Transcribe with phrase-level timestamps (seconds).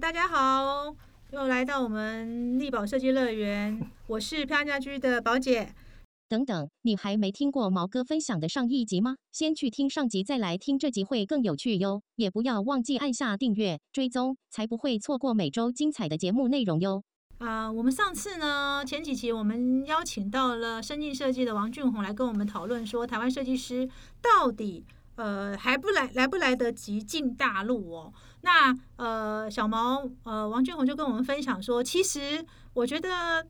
[0.00, 0.96] 大家好，
[1.30, 3.78] 又来到我们力宝设计乐园，
[4.08, 5.74] 我是漂亮家居的宝姐。
[6.26, 9.16] 等等，你还没听过毛哥分享的上一集吗？
[9.30, 12.00] 先去听上集，再来听这集会更有趣哟。
[12.16, 17.02] 也不要忘记按下订阅追踪，才不会错过每周精彩的节目内容哟。
[17.36, 23.86] 啊，我们上次呢，前几期我们邀请到了深进设计的王俊宏来跟我们讨论说，台湾设计师
[24.22, 24.86] 到底
[25.16, 28.12] 呃还不来来不来得及进大陆哦？
[28.42, 32.44] 那呃小毛呃王俊宏就跟我们分享说，其实
[32.74, 33.46] 我觉得。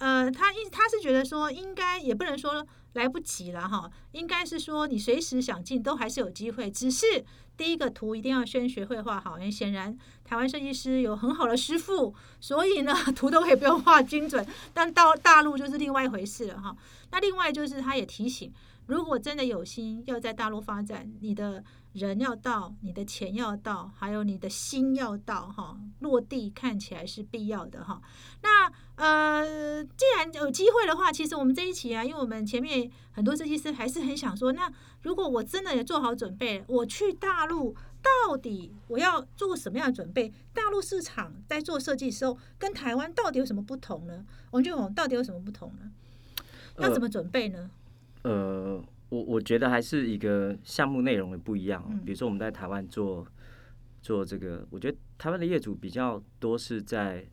[0.00, 7.24] 呃，他一他是觉得说，应该也不能说来不及了哈，应该是说你随时想进都还是有机会，只是
[7.56, 16.76] 第一个图一定要先学会画好，因为显然台湾设计师有很好的师傅，所以呢 图都可以不用画精准，但到大陆就是另外一回事了哈。
[17.12, 18.52] 那另外就是他也提醒，
[18.86, 21.62] 如果真的有心要在大陆发展，你的。
[21.94, 28.02] 人要到，你的钱要到，还有你的心要到，哈，落地看起来是必要的，哈。
[28.42, 34.68] 那呃，既然有机会的话，其实我们这一期啊，因为我们前面很多设计师还是很想说，那
[35.02, 40.32] 如果我真的也做好准备，我去大陆，到底我要做什么样的准备？
[40.52, 44.26] 大陆市场在做设计的时候，跟台湾到底有什么不同呢？
[44.50, 45.92] 王俊宏到底有什么不同呢？
[46.78, 47.70] 要怎么准备呢？
[48.22, 48.82] 呃。
[49.14, 51.80] 我我觉得还是一个项目内容的不一样。
[52.04, 53.24] 比如说我们在台湾做
[54.02, 57.24] 做这个，我觉得台湾的业主比较多是在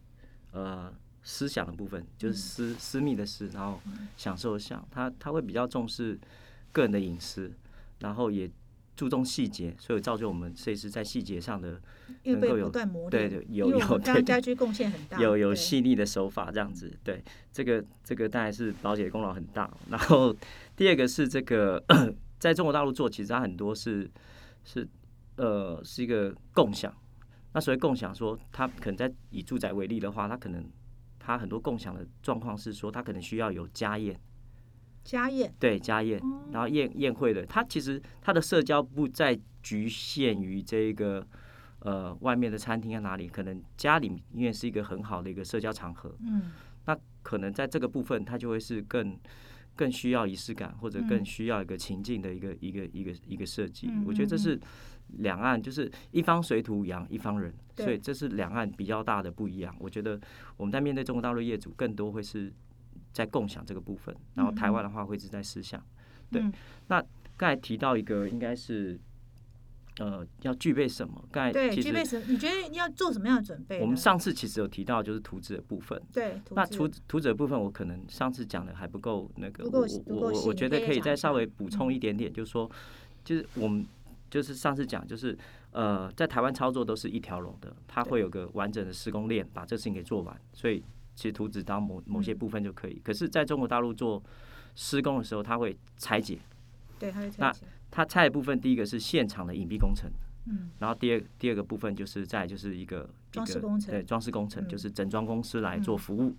[0.52, 0.93] 呃
[1.23, 3.79] 思想的部分，就是私私密的事，然后
[4.15, 6.19] 享受享，他他会比较重视
[6.71, 7.52] 个人的隐私，
[7.99, 8.47] 然后也
[8.95, 11.81] 注重细节，所以造就我们设计师在细节上的
[12.23, 16.92] 能够有对对有有对家居贡献很大，有有细腻的手法这样子。
[17.03, 20.36] 对这个这个当然是老姐功劳很大，然后。
[20.73, 21.83] 第二个是这个，
[22.39, 24.09] 在中国大陆做，其实它很多是
[24.64, 24.88] 是
[25.36, 26.92] 呃是一个共享。
[27.53, 30.66] 那所谓共享，说它可能在以住宅为例的话，它可能
[31.20, 34.20] 它很多共享的状况是说，它可能需要有家宴。
[35.04, 41.26] 家宴对家宴，然后宴宴会的，它其实它的社交不再局限于这个
[41.80, 46.52] 呃外面的餐厅啊哪里，可能家里因为是一个很好的一个社交场合，嗯，
[46.86, 49.17] 那可能在这个部分，它就会是更。
[49.73, 53.89] 更需要仪式感，或者更需要一个情境的一个一个一个一个设计。
[54.06, 54.60] 我觉得这是
[55.20, 59.73] 两岸就是一方水土养一方人，所以这是两岸比较大的不一样。
[59.80, 60.20] 我觉得
[60.58, 62.52] 我们在面对中国大陆业主，更多会是
[63.11, 65.83] 在共享这个部分，然后台湾的话会是在思想。
[66.32, 66.42] 对，
[66.88, 67.02] 那
[67.38, 68.99] 刚才提到一个应该是。
[69.99, 71.21] 呃，要具备什么？
[71.30, 72.26] 刚才对具备什么？
[72.30, 73.82] 你觉得要做什么样的准备？
[73.82, 76.02] 我们上次其实有提到，就是图纸的部分。
[76.14, 79.66] 对，那图图纸的部分，我可能上次讲的还不够那个。
[79.70, 82.71] 我我我觉得可以再稍微补充一点点，就是说，
[83.26, 83.86] 就是我们
[84.30, 85.38] 就是上次讲，就是
[85.71, 90.42] 呃，在台湾操作都是一条龙的，它会有个完整的施工链，把这事情给做完。
[90.54, 90.82] 所以
[91.21, 92.99] 其实图纸当某某些部分就可以。
[93.04, 94.20] 可是在中国大陆做
[94.73, 96.39] 施工的时候，它会拆解。
[96.98, 97.67] 对，它会拆解。
[97.92, 100.09] 它拆的部分，第一个是现场的隐蔽工程，
[100.48, 106.36] 嗯，然后第二第二个部分就是在就是一个装饰工程，对，装饰工程就是整装公司来做服务，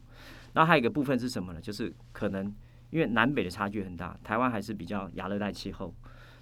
[0.52, 1.60] 然后还有一个部分是什么呢？
[1.60, 2.52] 就是可能
[2.90, 5.94] 因为南北的差距很大，台湾还是比较亚热带气候，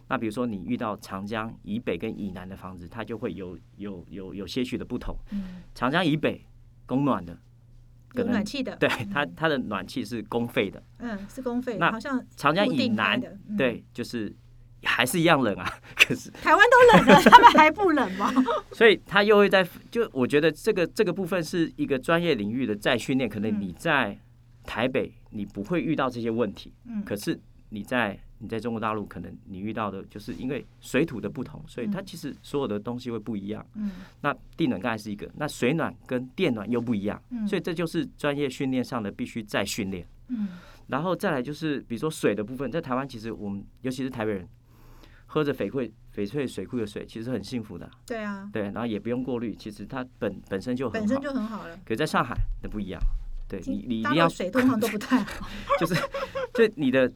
[0.08, 6.40] 那比如说你遇到长江以北跟以南的房子，它就会有有有有些许的不同，嗯，长江以北
[6.86, 7.36] 供暖的，
[8.14, 13.20] 有暖气的，对，它它的暖气是公费的，嗯，是公费，那好像长江以南，
[13.56, 14.34] 对，就是。
[14.82, 18.32] 还是一样冷啊， 可是台湾都冷了，他们还不冷吗？
[18.72, 23.28] 所以他又会在，就我觉得这个这个部分是一个专业领域的再训练。
[23.28, 24.18] 可能你在
[24.64, 27.38] 台北你不会遇到这些问题，嗯，可是
[27.68, 33.64] 你在你在中国大陆，可能你遇到的就是因为水土的不同，所以它其实所有的东西会不一样。
[33.74, 40.04] 嗯，那地暖刚才是一个，那水暖跟电暖又不一样，所以这就是专业训练上的必须再训练。
[40.28, 40.48] 嗯，
[40.88, 44.48] 然后再来就是比如说水的部分，在台湾其实我们尤其是台北人。
[45.32, 47.88] 喝着翡翠翡翠水库的水，其实很幸福的。
[48.04, 51.78] 对啊，对，然后也不用过滤，其实它本本身就本身就很好了。
[51.86, 53.00] 可在上海那不一样，
[53.48, 55.48] 对你你一定要水通常都不太好。
[55.78, 55.94] 就是，
[56.52, 57.08] 就你的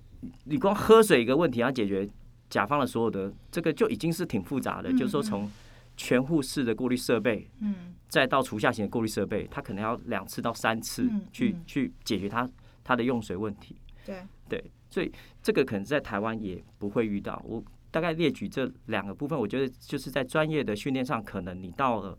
[0.45, 2.09] 你光喝水一个问题要解决
[2.51, 5.51] 甲方的所有的这个就已经是挺复杂的，就是说从
[5.97, 12.49] 全户式的过滤设备，嗯，再到厨下型的过滤设备，它可能要两次到三次去去解决它
[12.83, 13.77] 它的用水问题。
[14.05, 15.11] 对对，所以
[15.43, 17.63] 这个可能在台湾也不会遇到我。
[17.91, 22.19] 大概列举这两个部分，我觉得就是在专业的训练上，可能你到了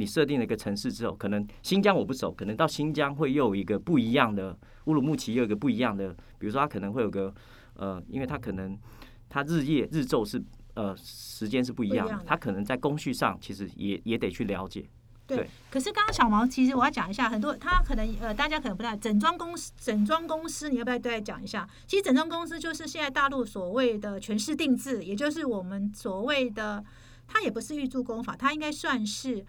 [0.00, 7.32] 你设定了一个城市之后，可能新疆我不熟，可能到新疆会又有一个不一样的乌鲁木齐，又有一个不一样的，比如说它可能会有个
[7.74, 8.76] 呃，因为它可能
[9.28, 10.42] 它日夜日昼是
[10.74, 14.88] 呃时间是不一样的，它可能在工序上其实也也得去了解。
[15.26, 21.68] 对，可是刚刚小毛，其实我要讲一下，很多他可能呃，大家可能不太整装公司，整装公司你要不要再讲一下？
[21.86, 26.84] 其实整装公司就是现在大陆所谓的全市定制，也就是我们所谓的，
[27.28, 29.46] 它也不是预铸工法，它应该算是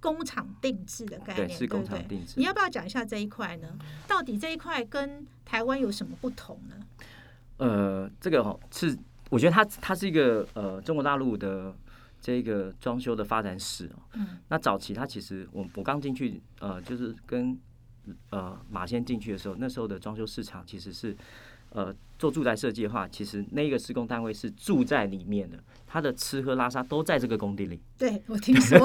[0.00, 2.34] 工厂定制的概念，对，是工厂定制。
[2.36, 3.68] 你要不要讲一下这一块呢？
[4.06, 6.76] 到底这一块跟台湾有什么不同呢？
[7.58, 8.96] 呃，这个是
[9.30, 11.74] 我觉得它它是一个呃中国大陆的。
[12.20, 17.56] 这个装修的发展史哦，嗯，那早期它其实我我刚进去，呃，就是跟
[18.30, 21.16] 呃马先进去的时候，那时候的装修市场其实是
[21.70, 27.80] 呃做住宅设计的话，其实那个施工单位是住在里面的，他的吃喝拉撒都在这个工地里。
[27.96, 28.78] 对我听说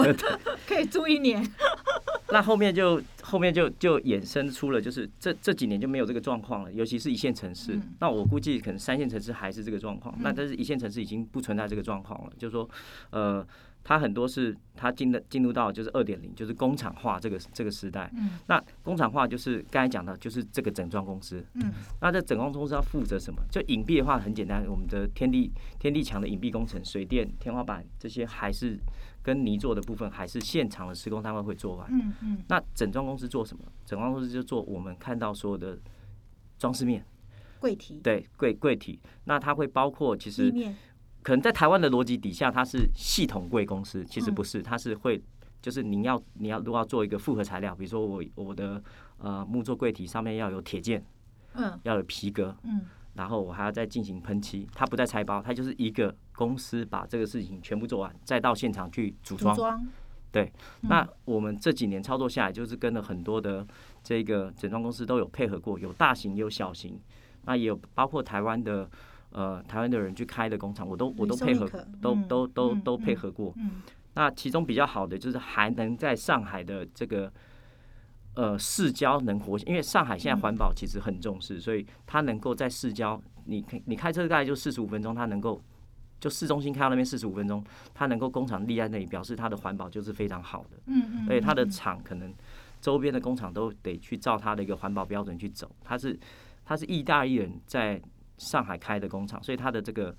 [0.67, 1.43] 可以住一年。
[2.29, 7.79] 那后面就后面就就衍生出了，就是这这几年就没有这个状况了，尤其是一线城市。
[7.99, 12.33] 那我估计可能三线城市还是这个状况，那但是一线城市已经不存在这个状况了。
[12.37, 12.67] 就是说，
[13.11, 13.45] 呃，
[13.83, 18.09] 它很多是它进的进入到就是二点零，就是工厂化这个这个时代。
[18.17, 18.39] 嗯。
[18.47, 21.45] 那工厂化就是刚才讲的，就是这个整装公司。
[21.55, 21.71] 嗯。
[22.01, 23.41] 那这整装公司要负责什么？
[23.51, 28.79] 就隐蔽的话很简单，我们的天地天地墙的隐蔽工程、水电、天花板这些还是。
[29.25, 31.87] 跟泥做的部分还是现场的施工单位会做完。
[31.89, 32.43] 嗯嗯。
[32.49, 33.63] 那整装公司做什么？
[33.85, 35.79] 整装公司就做我们看到所有的
[36.59, 37.05] 装饰面。
[37.61, 38.01] 柜体。
[38.03, 40.53] 对柜柜体，那它会包括其实
[41.23, 45.19] 可能在台湾的逻辑底下，它是系统柜公司，其实不是，它是会
[45.61, 48.83] 就是你要你要如果要做一个复合材料，比如说我我的
[49.17, 51.03] 呃木作柜体上面要有铁件，
[51.53, 52.81] 嗯，要有皮革，嗯。
[53.15, 59.87] 然后我还要再进行喷漆，它不再拆包，它就是一个公司把这个事情全部做完，再到现场去组装。
[60.31, 63.63] 对，那我们这几年操作下来，就是跟了很多的
[64.03, 66.99] 这个整装公司都有配合过，有大型也有小型，
[67.43, 68.89] 那也有包括台湾的
[69.33, 71.69] 呃台湾的人去开的工厂，我都我都配合，
[72.01, 73.53] 都都都都配合过。
[74.13, 77.31] 那其中比较好的就是还能在上海的这个。
[78.35, 85.61] 呃，市郊能活，因为上海现在环保其实很重视，所以它能够在市郊，你你开车大概就四十五分钟，它能够
[86.19, 87.63] 就市中心开到那边四十五分钟，
[87.93, 90.79] 它能够工厂立在那里，表示它的环保就是非常好的。
[90.87, 91.27] 嗯嗯。
[91.29, 92.33] 而且它的厂可能
[92.81, 95.69] 周边的工厂都得去照它的一个环保标准去走。
[95.83, 96.19] 它是
[96.65, 98.01] 它是意大利人在
[98.37, 100.15] 上海开的工厂，所以它的这个。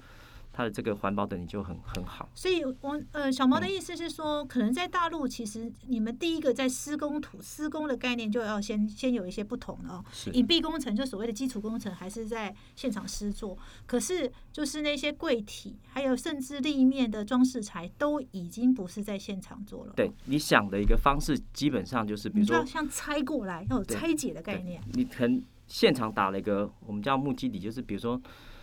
[0.57, 9.95] 它的这个环保等级就很很好，所以我呃小毛的意思是说，可能在大陆其实你们第一个在施工土施工的概念就要先先有一些不同了。
[9.95, 19.93] 哦隐蔽工程就所谓的基础工程还是在现场施做，可是就是那些柜体还有甚至立面的装饰材都已经不是在现场做了。
[19.97, 28.21] 对，你想的一个方式基本上就是比如说像拆过来要有拆解的概念，你可能现场打了一个我们叫木基底，就是比如说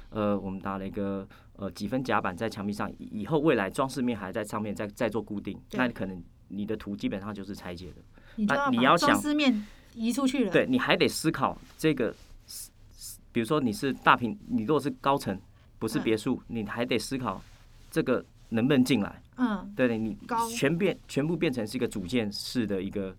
[0.09, 1.27] 呃我们打了一个。
[1.57, 8.01] 呃，几分夹板在墙壁上，以后未来装饰面还在上面再再做固定，那可能你的图基本上就是拆解的。
[8.47, 12.11] 那你要想装饰面移出去了，对，你还得思考这个，
[13.31, 15.39] 比如说你是大平，你如果是高层，
[15.77, 17.39] 不是别墅，你还得思考
[17.91, 19.21] 这个能不能进来。
[19.37, 20.17] 嗯，对对，你
[20.57, 23.15] 全变全部变成是一个组件式的一个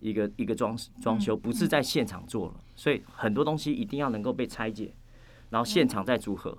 [0.00, 4.94] 一个一个装装修，不是在现场做了，所以很多东西一定要能够被拆解，
[5.50, 6.56] 然后现场再组合。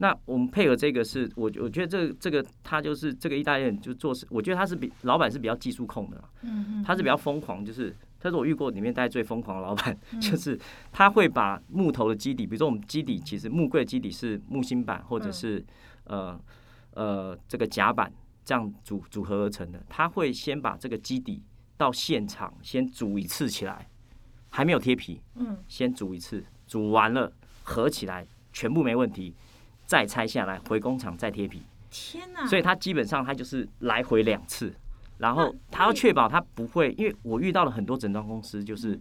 [0.00, 10.56] 那我们配合这个是，我我觉得这这个他就是这个意大利人就做事，我觉得他是比老板是比较技术控的，嗯嗯，他是比较疯狂，就是他是我遇过里面大概最疯狂的老板， 就是
[10.92, 15.64] 他会把木头的基底，比如说我们基底其实木柜基底是木芯板或者是
[16.04, 16.40] 呃
[16.92, 18.12] 呃这个夹板
[18.44, 21.42] 这样组组合而成的，他会先把这个基底
[21.78, 23.88] 到现场先煮一次起来，
[24.50, 27.32] 还没有贴皮，嗯，先煮一次，煮完了
[27.62, 29.34] 合起来全部没问题。
[29.86, 31.62] 再拆下来，回工厂再贴皮。
[31.90, 32.46] 天哪！
[32.46, 34.70] 所以他基本上他就是来回两次，
[35.16, 39.00] 然后他要确保他不会，因为我遇到了很多整装公司，就是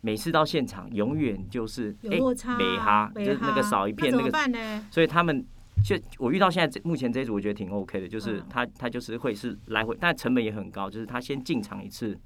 [0.00, 5.44] 每次到现场永远就是有落差，美哈，就是那个少一片那个，所以他们
[5.84, 12.18] 就我遇到现在目前这一组我觉得挺 OK 的，就是他他就是会是来回，但成本也很高，就是他先进场一次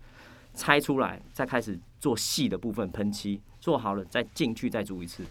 [0.54, 5.24] 拆出来，再开始做细的部分喷漆，做好了再进去再做一次。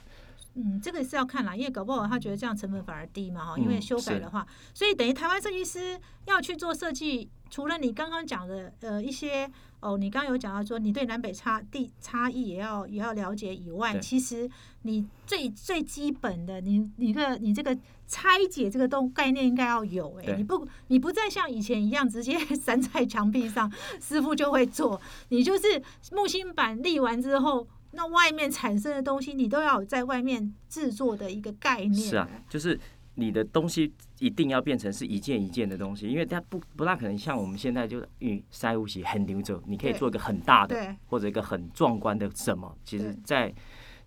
[0.55, 9.47] 嗯，这个是要看啦，因为搞不好他觉得这样成本反而低嘛，哈，因为修改的话，所以等于台湾设计师要去做设计，除了你刚刚讲的呃一些
[9.81, 14.49] 哦，你刚刚有讲到说你对南北差地差异也要也要了解以外，其实
[14.81, 17.77] 你最最基本的，你你个你这个
[18.07, 25.81] 拆解这个东概念应该要有，哎，你不你不再像以前一样直接 粘在墙壁上，师傅就会做，你就是
[26.11, 27.67] 木芯板立完之后。
[27.93, 31.93] 那外面产生的东西，你都要在外面制作的一个概念。
[31.93, 32.79] 是啊，就是
[33.21, 40.75] 你的东西一定要变成是一件一件的东西，因为它不不大可能像我们现在就因为塞无锡很牛走，你可以做一个很大的
[41.05, 43.53] 或者一个很壮观的什么，其实在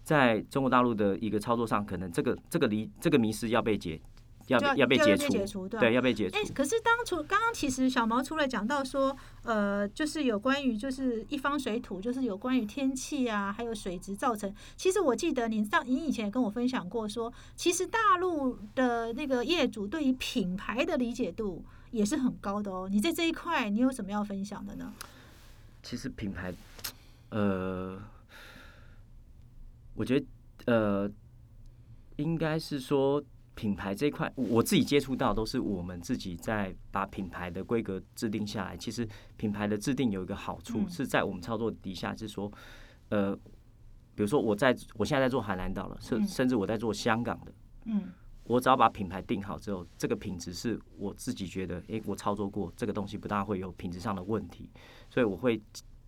[0.02, 4.00] 在中国大陆的一个操作上，可能这个这个离这个迷失要被解。
[4.48, 6.36] 要要被解除，对，要被解除。
[6.36, 14.54] 哎，可是当初刚刚其实小毛除了讲到说，呃，就是有关于就是一方水土，就是有关于天气啊，还有水质造成。
[14.76, 22.86] 其实我记得您上您以前也跟我分享过，说其实大陆的那个业主对于品牌的理解度也是很高的哦。
[22.90, 24.92] 你在这一块你有什么要分享的呢？
[25.82, 26.52] 其实品牌，
[27.30, 27.98] 呃，
[29.94, 30.26] 我觉得
[30.66, 31.10] 呃，
[32.16, 33.22] 应该是说。
[33.54, 38.76] 品牌这一块，我自己接触到都是我们自己在把品牌的规格制定下来。
[38.76, 42.50] 其实品牌的制定有一个好处，是在我们操作底下，是说，
[43.10, 43.34] 呃，
[44.14, 47.52] 比如说我在我现在在做海南岛了，甚甚至我在做香港的，
[47.84, 54.68] 嗯，我只要把品牌定好之后，这个品质是我自己觉得，哎，我操作过这个东西不大会有品质上的问题，
[55.08, 55.62] 所以我会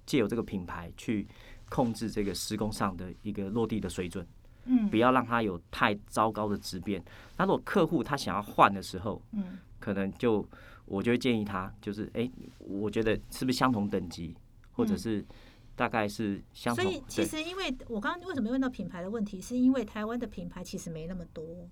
[0.04, 1.26] 借由这个品牌去
[1.68, 4.26] 控制这个施工上的一个落地的水准。
[4.66, 7.02] 嗯，不要让它有太糟糕的质变。
[7.38, 10.46] 那如果客户他想要换的时候，嗯，可能就
[10.84, 14.36] 我就会建议他，就是哎，我觉得是不是相同等级，
[14.72, 15.24] 或者是
[15.74, 16.84] 大概是相同。
[16.84, 21.68] 所以其实，因为我刚刚为什么问到品牌的问题，是因为台湾的品牌其实没那么多，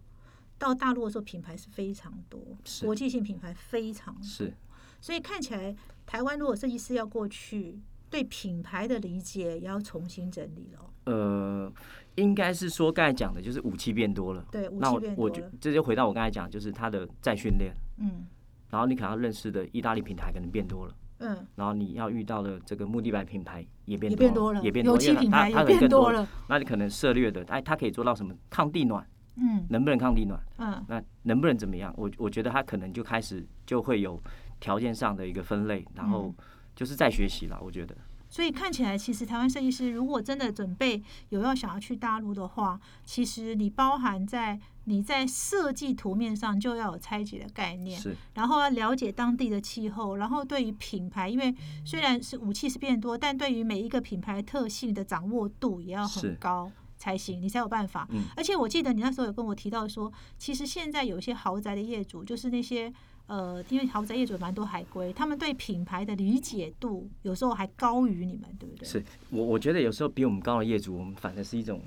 [0.58, 2.40] 到大陆的时候品牌是非常多，
[2.82, 4.52] 国际性品牌非常是。
[5.00, 5.74] 所以看起来，
[6.06, 7.78] 台湾如果设计师要过去，
[8.10, 10.90] 对品牌的理解也要重新整理了。
[11.06, 11.72] 呃。
[12.16, 14.44] 应该是说刚才讲的，就是武器变多了。
[14.50, 17.74] 对，那我我就这就回到我刚才讲，就是他的再训练。
[17.98, 18.26] 嗯。
[18.70, 20.94] 然后你可能要认识的意大利品牌可能变多了。
[21.18, 21.46] 嗯。
[21.54, 26.28] 然后你要遇到的这个木地板品牌也变多了，也变多了，油品牌也变多了。
[26.48, 28.34] 那你可能涉猎的，哎，它可以做到什么？
[28.48, 29.06] 抗地暖。
[29.36, 29.64] 嗯。
[29.68, 30.40] 能不能抗地暖？
[30.58, 30.84] 嗯。
[30.88, 31.92] 那能不能怎么样？
[31.96, 34.22] 我我觉得他可能就开始就会有
[34.60, 36.34] 条件上的一个分类，然后
[36.76, 37.58] 就是在学习了。
[37.60, 37.96] 我觉得。
[38.34, 58.08] 所以看起来，其实台湾设计师如果真的准备有要想要去大陆的话，其实你包含在你在设计图面上就要有拆解的概念，是，然后要了解当地的气候，然后对于品牌，因为虽然是武器是变多，但对于每一个品牌特性的掌握度也要很高才行，你才有办法。
[58.36, 62.92] 而且我记得你那时候有跟我提到说，其实现在有一些豪宅的业主，就是那些。
[63.26, 68.86] 呃，因为豪宅业主蛮多海归，他们对品牌的理解度有时候还高于你们，对不对？
[68.86, 71.80] 是我我觉得有时候比我们高的业主，我们反正是一种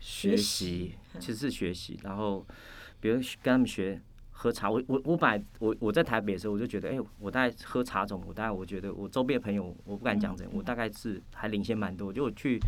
[0.00, 2.00] 学习，其实是学习。
[2.02, 2.46] 然后，
[3.00, 12.10] 比如跟他们学喝茶，我我我本来我我在台北的时候，我就觉得，哎，我大概喝茶种，我大概我觉得我周边的朋友，我不敢讲这，我大概是还领先蛮多。
[12.10, 12.58] 就我去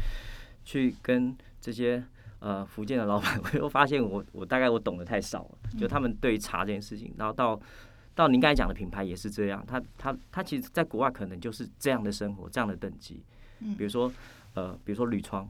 [0.63, 2.05] 去跟这些
[2.41, 7.59] 呃福建的老板，我又发现我我大概我懂得太少了，就他们对于茶这件事情，然后到。
[8.15, 13.23] 到您刚才讲的品牌也是这样，它它它其实在国外可能就是这样的生活，这样的等级。
[13.61, 14.13] 嗯，比如说
[14.55, 15.49] 呃，比如说铝窗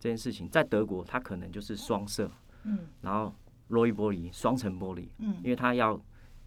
[0.00, 2.30] 这件事情，在德国它可能就是双色，
[2.64, 3.32] 嗯，然后
[3.68, 6.00] 落易玻璃双层玻璃，嗯，因为它要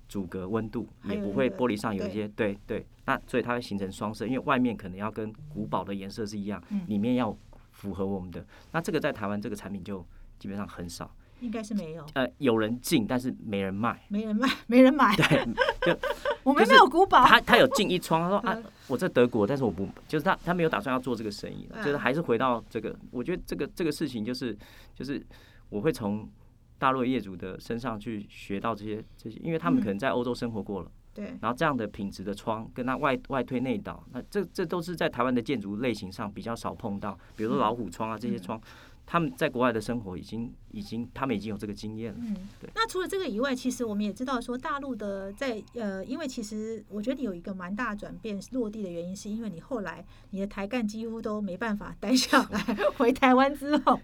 [0.08, 7.36] 阻隔温度，也不会玻璃上有一些对对，那所以它会形成双色，因为外面可能要跟古堡的颜色是一样，里面要
[7.72, 8.46] 符合我们的。
[8.72, 10.06] 那这个在台湾这个产品就
[10.38, 11.14] 基本上很少。
[11.42, 12.06] 应该是没有。
[12.14, 14.06] 呃，有人进，但是没人卖。
[14.08, 15.16] 没人卖， 没人买。
[15.16, 15.46] 对，
[15.82, 16.00] 就
[16.44, 17.24] 我们没有古堡。
[17.26, 22.98] 他他有进一窗，他说 啊，我在德国，但是我不，就是他他没有打算要做这个生意，就是还是回到这个。
[23.12, 24.58] 我觉得这个这个事情就是
[24.94, 25.24] 就是
[25.70, 26.30] 我会从
[26.78, 30.92] 大陆业主的身上去学到这些这些，因为他们可能在欧洲生活过了。
[31.14, 31.26] 对。
[31.42, 38.60] 然后这样的品质的窗，跟他外外推内倒，那这这都是在台湾的建筑类型上比较少碰到，比如说老虎窗啊这些窗。
[39.06, 42.20] 他们在国外的生活已经已经，他们已经有这个经验了。
[42.22, 42.70] 嗯，对。
[42.74, 52.60] 那除了这个以外，其实我们也知道说，大陆的在呃，因为其实我觉得你有一个蛮大转变落地的原因，是因为你后来你的台干几乎都没办法待下来，
[52.98, 54.00] 回台湾之后，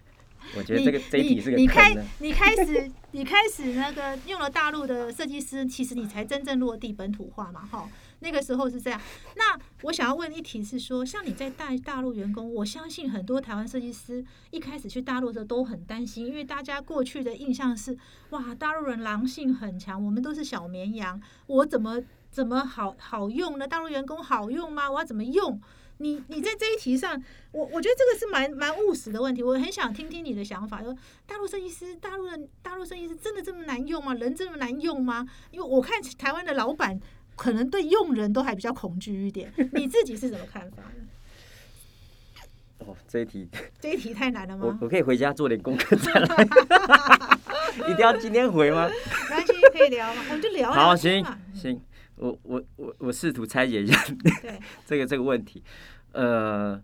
[0.56, 7.88] 我觉得这个这题是个你开你开始你开始那个用了大陆的设计师，其实你才真正落地本土化嘛，哈。
[8.22, 8.98] 那个时候是这样。
[9.36, 17.98] 那我想要问一题是说，像你在大大陆员工，我相信很多台湾设计师一开始去大陆的时候都很担心，因为大家过去的印象是，
[18.30, 22.00] 哇，大陆人狼性很强，我们都是小绵羊，我怎么
[22.30, 23.66] 怎么好好用呢？
[23.66, 24.88] 大陆员工好用吗？
[24.88, 25.60] 我要怎么用？
[25.98, 27.20] 你你在这一题上，
[27.52, 30.82] 我我觉得这个是蛮蛮务实的问题，我很想听听你的想法。
[30.82, 34.14] 说大陆设计师，大陆的大陆设计师真的这么难用吗？
[34.14, 35.26] 人这么难用吗？
[35.50, 37.00] 因为我看台湾的老板。
[37.36, 41.06] 可能对用人都还比较恐惧一点，你自己是怎么看法呢？
[42.78, 43.48] 哦，这一题，
[43.80, 44.64] 这一题太难了吗？
[44.66, 46.48] 我我可以回家做点功课再来。
[47.88, 48.88] 一定要今天回吗？
[48.88, 50.70] 没关系，可以聊嘛，我们就聊。
[50.70, 51.24] 好，行
[51.54, 51.80] 行，
[52.16, 53.98] 我我我我试图拆解一下
[54.84, 55.62] 这个这个问题。
[56.12, 56.80] 呃，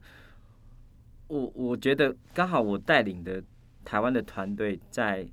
[1.26, 3.42] 我我觉得刚好我带领的
[3.84, 5.28] 台湾的团队在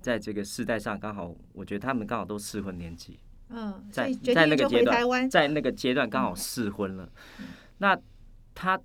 [0.00, 3.18] 在这个世代上，刚好我觉得他们刚好都适婚年纪。
[3.48, 7.08] 嗯，在在那个阶段，在那个阶段刚好试婚了。
[7.78, 7.96] 那
[8.54, 8.80] 他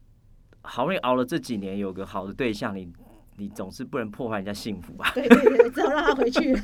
[0.62, 2.92] 好不容易熬了这几年，有个好的对象，你
[3.38, 5.12] 你总是不能破坏人家幸福吧？
[5.16, 6.56] 对对对，只好让他回去。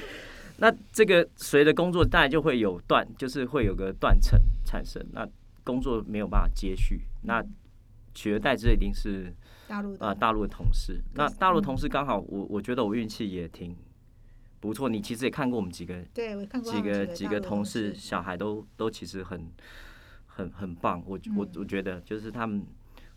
[0.60, 5.00] 那这个随着工作，大概就会有断，就是会有个断层产生。
[5.12, 5.26] 那
[5.62, 7.42] 工作没有办法接续，那
[8.12, 9.32] 取而代之一定是
[9.68, 11.00] 大陆啊大陆的同事。
[11.14, 13.76] 那大陆同事刚好，我我觉得我运气也挺
[14.60, 14.88] 不错。
[14.88, 19.46] 你其实也看过我们几个，对我看过几个几个同事，小孩都都其实很
[20.26, 21.02] 很很棒。
[21.06, 22.64] 我我我觉得就是他们，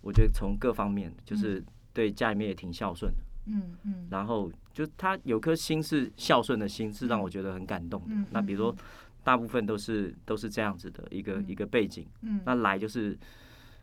[0.01, 3.17] 我觉得从各方面就是对家里面也挺孝顺的。
[3.47, 4.07] 嗯嗯。
[4.09, 8.15] 然后就他有颗心是孝顺的心，是让我觉得很感动的。
[8.31, 8.75] 那比如说。
[9.23, 13.15] 大部分都是都是这样子的一个一个背景，嗯，那来就是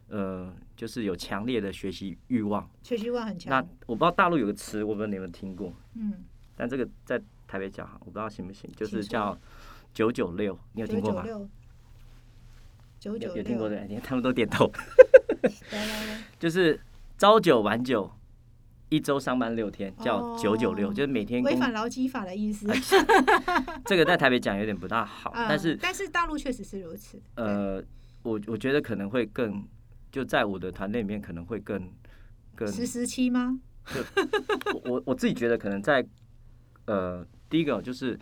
[0.08, 3.48] 呃，就是有强烈的学习欲望，学习欲望很强。
[3.48, 6.24] 那我不知道大陆有个词，我不知道你们听过，嗯，
[6.56, 9.36] 但这个在台北讲，我不知道行不行，就是叫
[9.92, 11.24] 九九六，你有听过吗？
[13.00, 14.70] 九九六，有听过的，你看他们都点头。
[15.72, 16.78] 来来来，就是
[17.16, 18.08] 朝九晚九。
[18.90, 22.66] 一周上班六天，叫九九六，就是每天违反劳基法的意思。
[23.84, 27.20] 这个在台北讲有点不大好，但是但是大陆确实是如此。
[27.34, 27.84] 呃，
[28.22, 29.62] 我我觉得可能会更，
[30.10, 31.92] 就在我的团队里面可能会更
[32.54, 33.60] 更十时期吗？
[33.94, 34.00] 就
[34.90, 36.02] 我我自己觉得可能在
[36.86, 38.18] 呃，第一个就是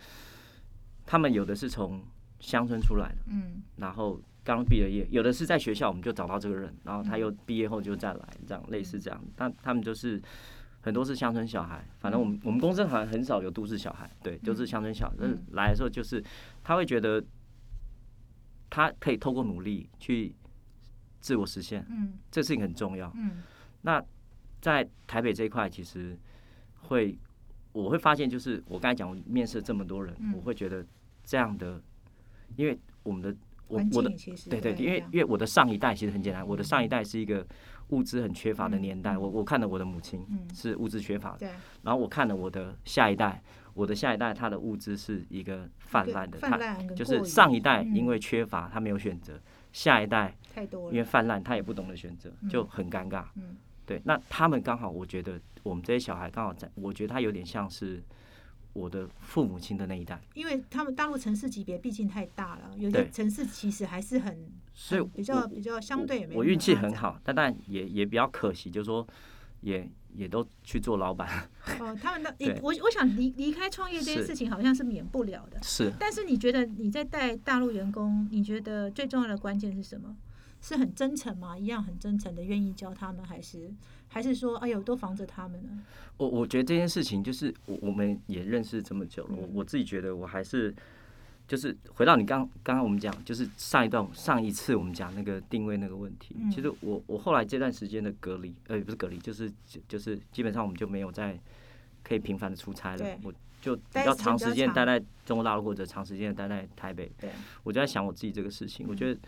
[1.05, 2.03] 他们有的是从
[2.39, 10.21] 乡村出来的，嗯，然后刚毕了业，有的是在学校我们就找到这个人，然后他又毕业后就再来，这样类似这样，但他们就是。
[10.79, 15.15] 很多是乡村小孩，反正我们我们公司好像很少有都市小孩，对，就是乡村小孩。
[15.51, 16.23] 来的时候就是
[16.63, 17.21] 他会觉得
[18.69, 20.33] 他可以透过努力去
[21.19, 23.11] 自我实现，嗯，这事情很重要。
[23.17, 23.43] 嗯，
[23.81, 24.01] 那
[24.61, 26.17] 在台北这一块，其实
[26.83, 27.17] 会
[27.83, 30.85] 我会发现，就是我刚才讲，我面试这么多人，我会觉得
[31.23, 31.81] 这样的，
[32.55, 33.35] 因为我们的
[33.67, 34.09] 我我的
[34.49, 37.45] 对对，因为因为我的上一代其实很简单，我的上一代是一个。
[37.91, 40.21] 物资很缺乏的年代，我我看了我的母亲
[40.53, 41.49] 是物资缺乏的，
[41.83, 43.41] 然后我看了我的下一代，
[43.73, 46.57] 我的下一代他的物资是一个泛滥的，他
[46.93, 49.39] 就是上一代因为缺乏他没有选择，
[49.71, 50.35] 下一代
[50.91, 53.23] 因为泛滥他也不懂得选择，就很尴尬。
[53.85, 58.03] 对，那他们刚好，我觉得我们这些小孩刚好在，我觉得他有点像是。
[58.73, 66.29] 我的父母亲的那一代，因为他们大陆城市级别毕竟太大了，有些城市其实还是很，所以比较比较相对。
[66.31, 69.07] 我运气很好，但但也也比较可惜，就是说
[69.61, 71.49] 也也都去做老板。
[71.81, 75.57] 哦，他们的 我我想离离开创业这件事情好像是免不了的。
[75.63, 80.15] 是，但是你觉得你在带大陆员工，你觉得最重要的关键是什么？
[80.61, 81.57] 是很真诚吗？
[81.57, 83.71] 一样很真诚的愿意教他们，还是？
[84.09, 85.83] 还是说，哎呦，都防着他们呢？
[86.15, 90.73] 我我觉得这件事情就是，我我们也认识这么久了，我我自己觉得，我还是
[91.45, 96.35] 就是回到你刚刚刚我们讲，就是上一段上一次我们讲那个定位那个问题。
[96.49, 99.51] 其实我我后来这段时间的隔离，呃，不是隔离，就是
[99.87, 101.37] 就是基本上我们就没有在
[102.01, 107.11] 可以频繁的出差了，我就比较长时间待在中国大陆或者长时间待在台北。
[107.19, 107.29] 对，
[107.63, 109.19] 我就在想我自己这个事情，我觉得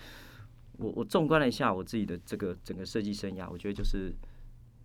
[0.79, 4.13] 我我纵观了一下我自己的这个整个设计生涯，我觉得就是。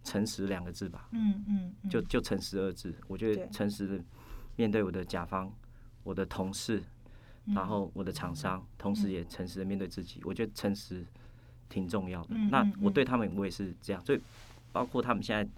[0.07, 2.95] 诚实两个字吧，嗯嗯，就就诚实二字。
[3.09, 4.05] 我觉得诚实的
[4.55, 5.51] 面对我的甲方、
[6.03, 6.83] 我的同事，
[7.55, 10.21] 然后我的厂商，同时也诚实的面对自己。
[10.23, 11.07] 我觉得诚实
[11.71, 12.35] 挺重要的。
[12.51, 14.05] 那我对他们，我也是这样。
[14.05, 14.21] 所以
[14.73, 15.51] 包括他们现在，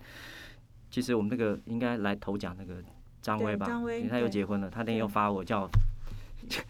[0.93, 2.81] 其实我们那个应该来投奖那个
[3.21, 3.67] 张威吧，
[4.09, 5.69] 他又结婚了，他那天又发我叫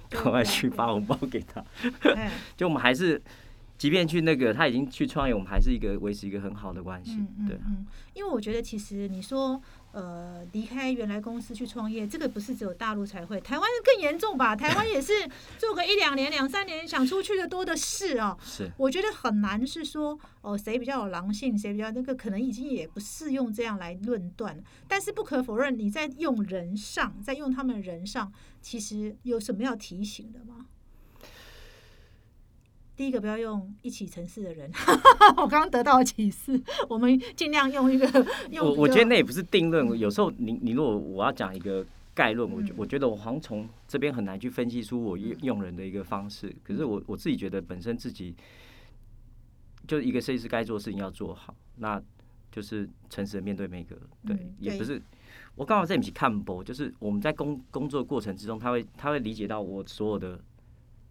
[0.08, 1.62] 赶快去发红包给他。
[2.56, 3.20] 就我们还是。
[3.78, 7.16] 即便去那个，他已经去创业，我们还是一个维持一个很好的关系。
[7.46, 9.60] 对，嗯因为我觉得其实你说，
[9.92, 14.56] 呃，离开原来公司去创业，这个不是只有大陆才会，台湾更严重吧？
[14.56, 15.12] 台湾也是
[15.58, 18.34] 做个一两年、两三年，想出去的多的是哦。
[18.42, 24.58] 是，我觉得很难是说，哦，谁比较有狼性，谁比较那个，可能已经也不适用这样来论断。
[24.88, 30.64] 但是不可否认，你在用人上，在用他们人上，其实有什么要提醒的吗？
[32.96, 34.70] 第一个不要用一起城市的人，
[35.36, 38.06] 我刚刚得到启示，我们尽量用一个。
[38.62, 46.50] 我我觉得那也不是定论，有时候你你如果我要讲一个概论，我觉我觉得我好像从这边很难去分析出我用用人的一个方式。
[46.64, 48.34] 可是我我自己觉得本身自己
[49.86, 52.02] 就一个设计师该做的事情要做好，那
[52.50, 53.94] 就是诚实的面对每个
[54.26, 55.00] 对，也不是
[55.54, 60.40] 我刚好在一起看播，就是我们在工工作过程之中，他会他会理解到我所有的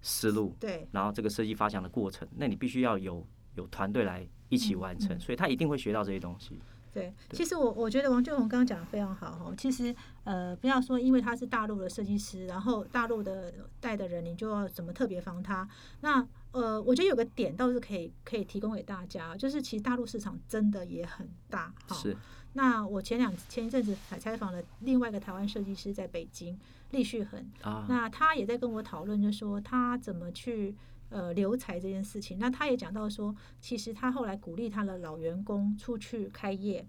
[0.08, 6.60] 思路，对，然后这个设计发想的过程，那你必须要有有团队来一起完成，所以他一定会学到这些东西。
[6.94, 9.54] 对，其实我我觉得王俊宏刚刚讲的非常好哈。
[9.58, 15.68] 其实呃，不要说因为他是大陆的设计师，然后大陆的带的人，你就要怎么特别防他。
[16.02, 21.96] 那呃，我觉得有个点倒是可以可以提供给大家，就是其实大陆市场真的也很大哈。
[21.96, 22.15] 是。
[22.54, 26.58] 那我前两前一阵子采采访了另外一个台湾设计师在北京，
[26.91, 30.76] 厉旭恒啊，那他也在跟我讨论，就说他怎么去。
[31.10, 36.86] 呃，留才这件事情，那他也讲到说，其实他后来鼓励他的老员工出去开业。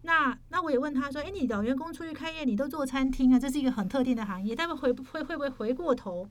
[0.00, 6.28] 那那我也问他说，哎，你老员工出去开业，你都做餐厅啊，这是一个很特定的行业，他们会不会会不会回过头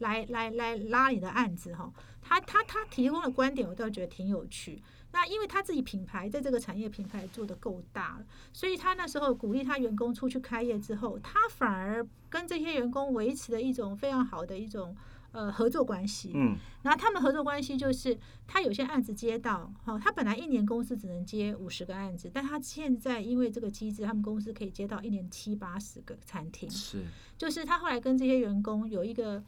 [0.00, 1.90] 来来来拉你的案子哈？
[2.20, 4.82] 他他他提供的观点，我倒觉得挺有趣。
[5.12, 14.96] 那因为他自己品牌在这个产业品牌做的够大了，所以他那时候鼓励他员工出去开业之后，他反而跟这些员工维持了一种非常好的一种。
[15.32, 27.04] 呃，合作关系，嗯，然后他们合作关系就是他有些案子接到，哈，他本来一年公司只能接五十个案子，但他现在因为这个机制，他们公司可以接到一年七八十个餐厅，是，
[27.38, 29.40] 就是他后来跟这些员工有一个，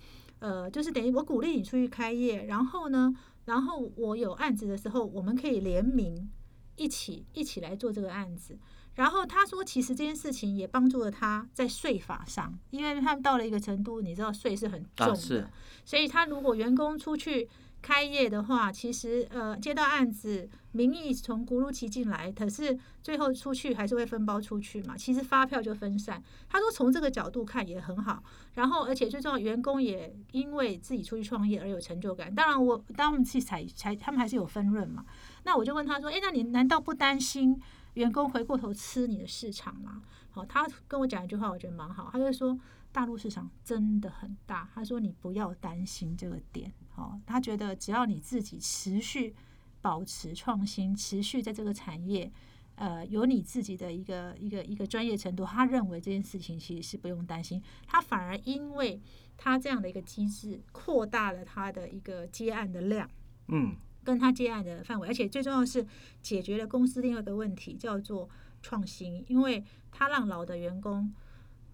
[0.43, 6.29] 呃，就是等于我鼓励你出去开业，然后呢，然后我有案子的时候，我们可以联名
[6.75, 8.59] 一起一起来做这个案子。
[8.95, 15.51] 然后他说，其实这件事情也帮助了他在税法上，因为他们到了一个程度，你知道税是很重的，
[15.85, 17.49] 所以他如果员工出去
[17.81, 26.23] 开业的话，其实呃接到案子，名义从咕噜奇进来，可是最后出去还是会分包出去嘛，其实发票就分散。
[26.49, 28.23] 他说从这个角度看也很好，
[28.55, 32.33] 然后而且最重要，员工也因为自己出去创业而有成就感。
[32.35, 35.05] 当然我当我们去采采，他们还是有分润嘛。
[35.45, 37.59] 那我就问他说，哎，那你难道不担心？
[37.95, 40.03] 员工回过头吃你的市场嘛？
[40.31, 42.09] 好，他跟我讲一句话，我觉得蛮好。
[42.11, 42.59] 他就说
[42.91, 46.73] 大陆市场真的很大，他说你不要担心这个点。
[46.89, 49.35] 好，他觉得只要你自己持续
[49.81, 52.33] 保持创新，持续在这个产业，
[52.77, 57.63] 呃，有你自己的一个一个一个专业程度，他认为这件事情其实是不用担心。
[57.87, 58.99] 他反而因为
[59.37, 63.11] 他这样的一个机制，扩大了他的一个接案的量。
[63.49, 63.77] 嗯。
[64.05, 65.87] 跟他接案的范围，而且最重要的是
[66.23, 68.29] 解决了公司另外一个问题，叫做
[68.61, 69.25] 创新。
[69.29, 71.13] 因为他让老的员工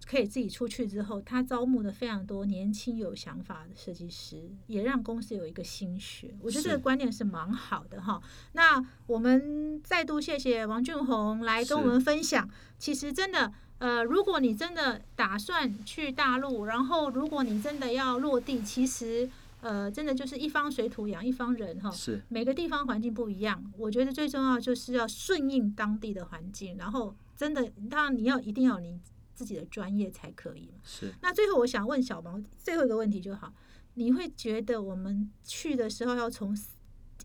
[0.06, 6.34] 可以自己出去之后，他招募的非常多年轻有想法的设计师，也让公司有一个心血。
[6.40, 8.20] 我觉得这个观念是蛮好的哈。
[8.52, 12.48] 那我们再度谢谢王俊宏来跟我们分享。
[12.78, 19.28] 其实真的，呃，如果你真的打算去大陆，然后如果你真的要落地，其实。
[19.60, 23.72] 呃，真的就是一方水土养一方人哈，是每个地方环境不一样。
[23.76, 29.00] 我觉得最重要就是要顺应当地的环境，然后真的，当然你要一定要你
[29.34, 31.12] 自己的专业才可以是。
[31.22, 33.52] 那最后我想问小毛最后一个问题就好，
[33.94, 36.56] 你会觉得我们去的时候要从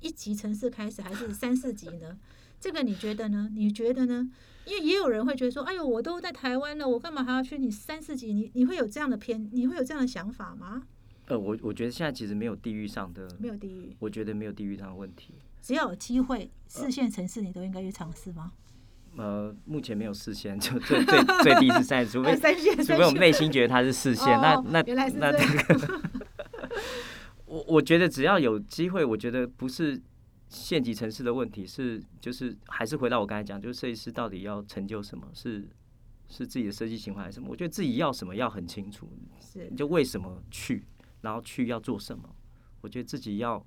[0.01, 2.17] 一级城市开始，还是三四级呢？
[2.59, 3.49] 这个你觉得呢？
[3.53, 4.31] 你觉得呢？
[4.65, 8.33] 因为也有人会觉得说，哎呦，我都在台湾了，我干嘛还要去你三四级？
[8.33, 10.83] 你你会有这样的偏，你会有这样的想法吗？
[11.27, 15.33] 呃，我我觉得现在其实没有地域上的，没有地域，我觉得没有地域上的问题。
[15.61, 18.51] 只要有机会，四线城市你都应该去尝试吗？
[19.15, 26.01] 呃，目前没有四线，就最最最低是三，除非除非我内心觉得它是四线，那那那这个，
[27.45, 30.01] 我我觉得只要有机会，我觉得不是
[30.49, 35.69] 县级城市的问题，是就是还是回到我刚才讲，就是设计师到底要成就什么，是
[36.27, 37.47] 是自己的设计情怀还是什么？
[37.49, 39.07] 我觉得自己要什么要很清楚，
[39.39, 40.83] 是就为什么去。
[41.23, 42.29] 然后去要做什么？
[42.81, 43.65] 我觉得自己要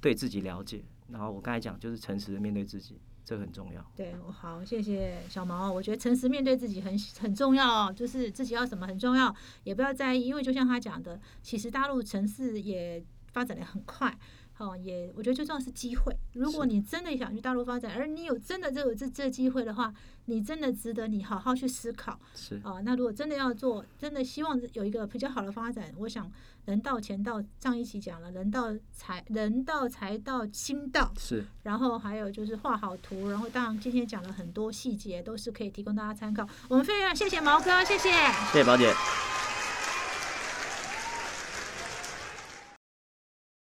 [0.00, 0.84] 对自己了解。
[1.08, 3.84] 然后我刚才讲，就是诚实的面对自己，这很重要。
[3.96, 5.72] 对，好，谢谢小毛。
[5.72, 10.26] 我觉得诚实面对自己很很重要，就是自己要什么很重要，也不要在意。
[10.26, 13.02] 因为就像他讲的，其实大陆城市也
[13.32, 14.16] 发展的很快。
[14.58, 16.12] 哦，也我觉得最重要是机会。
[16.32, 22.18] 如果你真的想去大陆发展，而你有真的这个这这机会的话，你真的值得你好好去思考。
[22.34, 26.28] 是啊，那如果真的要做，真的希望有一个比较好的发展，我想
[26.68, 31.10] 人到钱到，上一期讲了，人到财人到财到心到。
[31.18, 31.42] 是。
[31.62, 36.46] 然后还有就是画好图，然后当然今天讲了很多细节，都是可以提供大家参考。
[36.68, 38.10] 我们非常谢谢毛哥，谢谢。
[38.52, 38.92] 谢谢宝姐。